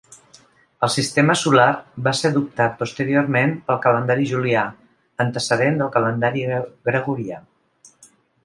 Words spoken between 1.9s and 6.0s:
va ser adoptat posteriorment pel calendari julià, antecedent del